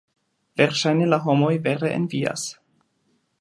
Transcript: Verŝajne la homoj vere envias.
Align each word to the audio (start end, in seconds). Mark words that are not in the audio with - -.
Verŝajne 0.61 1.09
la 1.11 1.19
homoj 1.25 1.51
vere 1.67 1.93
envias. 1.99 2.47